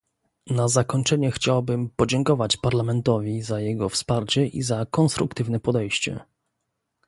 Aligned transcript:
Na 0.49 0.67
zakończenie 0.67 1.31
chciałbym 1.31 1.89
podziękować 1.89 2.57
Parlamentowi 2.57 3.41
za 3.41 3.59
jego 3.59 3.89
wsparcie 3.89 4.45
i 4.47 4.61
za 4.61 4.85
konstruktywne 4.85 5.59
podejście 5.59 6.19